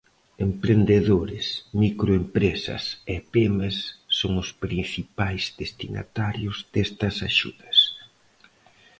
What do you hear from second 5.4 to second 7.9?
destinatarios destas axudas.